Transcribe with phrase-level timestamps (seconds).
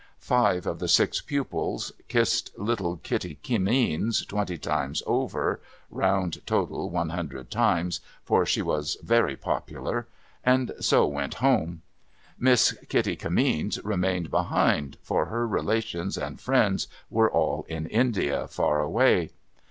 [0.17, 7.09] Five of the six pupils kissed little Kitty Kimmeens twenty times over (round total, one
[7.09, 10.07] hundred times, for she was very popular),
[10.43, 11.83] and so went home.
[12.39, 18.79] Miss Kitty Kimmeens remained behind, for her relations and friends were all in India, far
[18.81, 19.29] away.